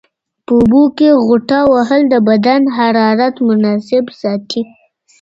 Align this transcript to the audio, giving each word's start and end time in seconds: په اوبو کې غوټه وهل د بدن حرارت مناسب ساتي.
په 0.45 0.51
اوبو 0.59 0.83
کې 0.97 1.09
غوټه 1.25 1.59
وهل 1.73 2.01
د 2.09 2.15
بدن 2.29 2.61
حرارت 2.77 3.35
مناسب 3.47 4.05
ساتي. 4.21 4.61